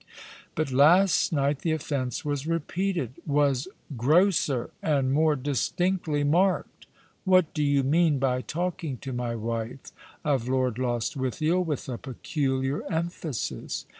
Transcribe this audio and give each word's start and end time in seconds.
But 0.55 0.71
last 0.71 1.31
night 1.31 1.59
the 1.59 1.73
offence 1.73 2.25
was 2.25 2.47
repeated— 2.47 3.21
was 3.39 3.67
grosser— 3.95 4.71
and 4.97 5.13
more 5.13 5.35
distinctly 5.35 6.23
marked. 6.23 6.87
What 7.23 7.53
do 7.53 7.61
you 7.61 7.83
mean 7.83 8.17
by 8.17 8.41
talking 8.41 8.97
to 8.97 9.13
my 9.13 9.35
wife 9.35 9.91
of 10.25 10.47
Lord 10.49 10.79
Lostwithiel 10.79 11.63
with 11.63 11.87
a 11.87 11.99
peculiar 11.99 12.81
emphasis 12.91 13.85